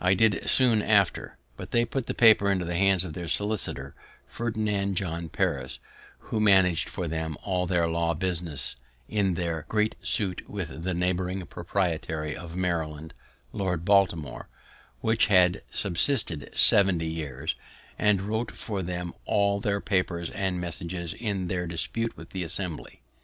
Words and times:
I 0.00 0.14
did 0.14 0.42
so 0.42 0.46
soon 0.46 0.82
after, 0.82 1.36
but 1.56 1.72
they 1.72 1.84
put 1.84 2.06
the 2.06 2.14
paper 2.14 2.48
into 2.48 2.64
the 2.64 2.76
hands 2.76 3.02
of 3.04 3.14
their 3.14 3.26
solicitor, 3.26 3.96
Ferdinand 4.24 4.94
John 4.94 5.28
Paris, 5.28 5.80
who 6.28 6.38
managed 6.38 6.88
for 6.88 7.08
them 7.08 7.36
all 7.42 7.66
their 7.66 7.88
law 7.88 8.14
business 8.14 8.76
in 9.08 9.34
their 9.34 9.64
great 9.68 9.96
suit 10.00 10.48
with 10.48 10.84
the 10.84 10.94
neighbouring 10.94 11.44
proprietary 11.44 12.36
of 12.36 12.54
Maryland, 12.54 13.14
Lord 13.52 13.84
Baltimore, 13.84 14.48
which 15.00 15.26
had 15.26 15.60
subsisted 15.72 16.50
70 16.54 17.04
years, 17.04 17.56
and 17.98 18.22
wrote 18.22 18.52
for 18.52 18.84
them 18.84 19.12
all 19.24 19.58
their 19.58 19.80
papers 19.80 20.30
and 20.30 20.60
messages 20.60 21.14
in 21.14 21.48
their 21.48 21.66
dispute 21.66 22.16
with 22.16 22.30
the 22.30 22.44
Assembly. 22.44 23.02